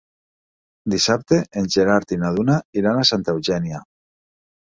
[0.93, 3.83] Dissabte en Gerard i na Duna iran a Santa Eugènia.